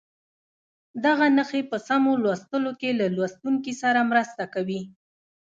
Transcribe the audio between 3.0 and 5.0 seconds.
لوستونکي سره مرسته کوي.